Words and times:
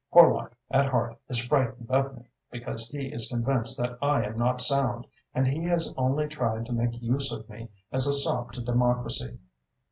Horlock 0.11 0.53
at 0.71 0.87
heart 0.87 1.19
is 1.29 1.45
frightened 1.45 1.91
of 1.91 2.17
me, 2.17 2.23
because 2.49 2.89
he 2.89 3.13
is 3.13 3.27
convinced 3.29 3.77
that 3.79 3.99
I 4.01 4.25
am 4.25 4.35
not 4.35 4.59
sound, 4.59 5.05
and 5.35 5.47
he 5.47 5.63
has 5.65 5.93
only 5.95 6.27
tried 6.27 6.65
to 6.65 6.73
make 6.73 6.99
use 6.99 7.31
of 7.31 7.47
me 7.47 7.69
as 7.91 8.07
a 8.07 8.13
sop 8.15 8.49
to 8.53 8.61
democracy. 8.61 9.37